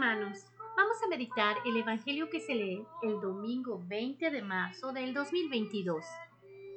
[0.00, 0.46] hermanos,
[0.78, 6.02] vamos a meditar el Evangelio que se lee el domingo 20 de marzo del 2022.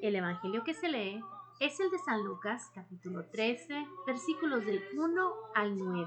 [0.02, 1.24] El Evangelio que se lee
[1.62, 6.06] es el de San Lucas, capítulo 13, versículos del 1 al 9.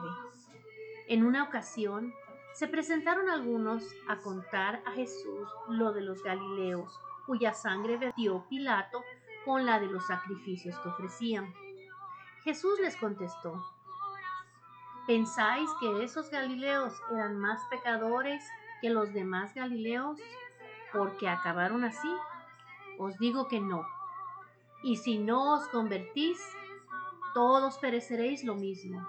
[1.08, 2.12] En una ocasión,
[2.52, 9.02] se presentaron algunos a contar a Jesús lo de los Galileos, cuya sangre vertió Pilato
[9.46, 11.54] con la de los sacrificios que ofrecían.
[12.44, 13.64] Jesús les contestó,
[15.06, 18.44] ¿Pensáis que esos Galileos eran más pecadores
[18.80, 20.18] que los demás Galileos
[20.92, 22.08] porque acabaron así?
[22.98, 23.86] Os digo que no.
[24.82, 26.40] Y si no os convertís,
[27.34, 29.06] todos pereceréis lo mismo.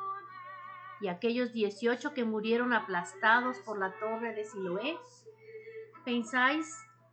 [1.02, 5.00] Y aquellos dieciocho que murieron aplastados por la torre de Siloé,
[6.06, 6.72] ¿pensáis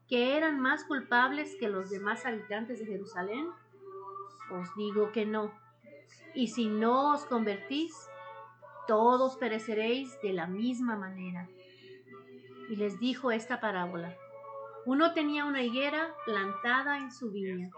[0.08, 3.48] que eran más culpables que los demás habitantes de Jerusalén?
[4.50, 5.52] Os digo que no.
[6.34, 7.94] Y si no os convertís,
[8.86, 11.48] todos pereceréis de la misma manera.
[12.68, 14.14] Y les dijo esta parábola.
[14.86, 17.70] Uno tenía una higuera plantada en su viña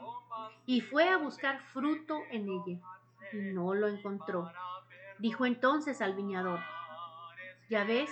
[0.67, 2.81] y fue a buscar fruto en ella
[3.33, 4.51] y no lo encontró.
[5.19, 6.61] Dijo entonces al viñador,
[7.71, 8.11] ya ves,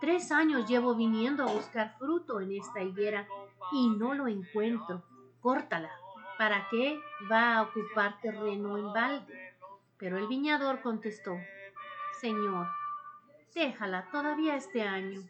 [0.00, 3.26] tres años llevo viniendo a buscar fruto en esta higuera
[3.72, 5.02] y no lo encuentro.
[5.40, 5.90] Córtala.
[6.38, 7.00] ¿Para qué
[7.30, 9.56] va a ocupar terreno en balde?
[9.98, 11.36] Pero el viñador contestó,
[12.20, 12.66] Señor,
[13.54, 15.20] déjala todavía este año.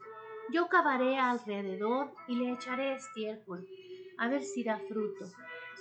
[0.50, 3.67] Yo cavaré alrededor y le echaré estiércol,
[4.17, 5.27] a ver si da fruto.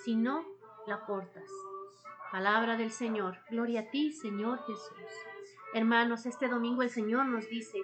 [0.03, 0.43] Si no,
[0.85, 1.49] la cortas.
[2.29, 3.37] Palabra del Señor.
[3.49, 5.11] Gloria a ti, Señor Jesús.
[5.73, 7.79] Hermanos, este domingo el Señor nos dice,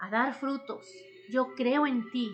[0.00, 0.86] a dar frutos.
[1.28, 2.32] Yo creo en ti.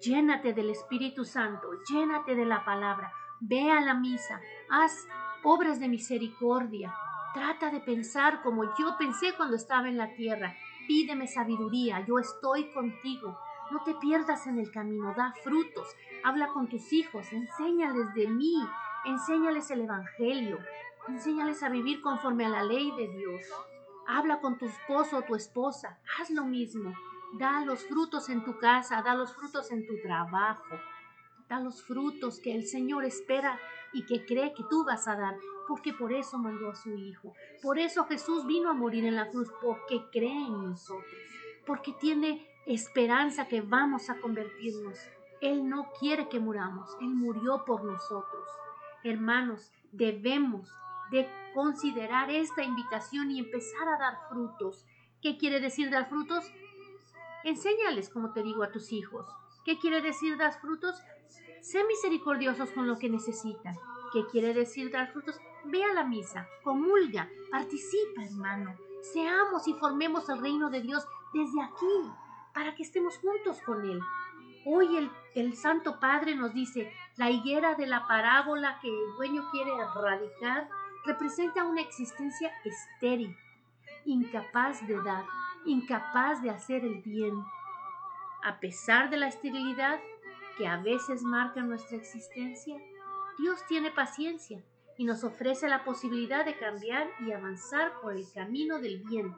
[0.00, 3.12] Llénate del Espíritu Santo, llénate de la palabra.
[3.40, 5.06] Ve a la misa, haz
[5.44, 6.92] obras de misericordia,
[7.34, 10.54] Trata de pensar como yo pensé cuando estaba en la tierra.
[10.86, 13.38] Pídeme sabiduría, yo estoy contigo.
[13.70, 15.88] No te pierdas en el camino, da frutos.
[16.24, 18.54] Habla con tus hijos, enséñales de mí,
[19.06, 20.58] enséñales el Evangelio,
[21.08, 23.42] enséñales a vivir conforme a la ley de Dios.
[24.06, 26.92] Habla con tu esposo o tu esposa, haz lo mismo.
[27.38, 30.76] Da los frutos en tu casa, da los frutos en tu trabajo.
[31.52, 33.60] Da los frutos que el Señor espera
[33.92, 35.36] y que cree que tú vas a dar
[35.68, 37.34] porque por eso mandó a su Hijo.
[37.60, 41.12] Por eso Jesús vino a morir en la cruz, porque cree en nosotros,
[41.66, 44.98] porque tiene esperanza que vamos a convertirnos.
[45.42, 48.48] Él no quiere que muramos, Él murió por nosotros.
[49.04, 50.70] Hermanos, debemos
[51.10, 54.86] de considerar esta invitación y empezar a dar frutos.
[55.20, 56.50] ¿Qué quiere decir dar frutos?
[57.44, 59.26] Enséñales, como te digo, a tus hijos.
[59.64, 61.00] ¿Qué quiere decir dar frutos?
[61.60, 63.74] Sé misericordiosos con lo que necesitan.
[64.12, 65.40] ¿Qué quiere decir dar frutos?
[65.64, 68.74] Ve a la misa, comulga, participa, hermano.
[69.12, 72.10] Seamos y formemos el reino de Dios desde aquí,
[72.52, 74.00] para que estemos juntos con Él.
[74.64, 79.72] Hoy el, Santo Padre nos dice, la higuera de la parábola que el dueño quiere
[79.72, 80.68] erradicar
[81.04, 83.36] representa una existencia estéril,
[84.04, 85.24] incapaz de dar,
[85.66, 87.34] incapaz de hacer el bien.
[88.44, 90.00] A pesar de la esterilidad
[90.58, 92.76] que a veces marca nuestra existencia,
[93.38, 94.62] Dios tiene paciencia
[94.98, 99.34] y nos ofrece la posibilidad de cambiar y avanzar por el camino del bien,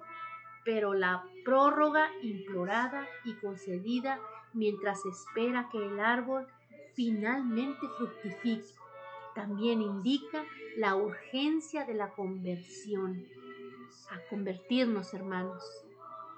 [0.65, 4.19] pero la prórroga implorada y concedida
[4.53, 6.47] mientras espera que el árbol
[6.95, 8.67] finalmente fructifique.
[9.35, 10.45] También indica
[10.77, 13.27] la urgencia de la conversión.
[14.11, 15.84] A convertirnos, hermanos.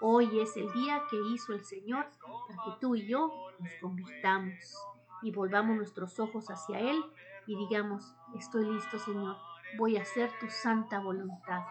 [0.01, 2.07] Hoy es el día que hizo el Señor
[2.49, 4.77] para que tú y yo nos convirtamos
[5.23, 7.03] y volvamos nuestros ojos hacia Él
[7.47, 9.37] y digamos, estoy listo Señor,
[9.79, 11.63] voy a hacer tu santa voluntad.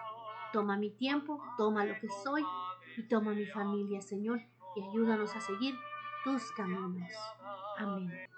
[0.53, 2.43] Toma mi tiempo, toma lo que soy
[2.97, 4.41] y toma mi familia Señor
[4.75, 5.75] y ayúdanos a seguir
[6.23, 7.11] tus caminos.
[7.77, 8.34] Amén.